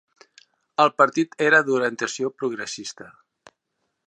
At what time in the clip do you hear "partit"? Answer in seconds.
1.01-1.37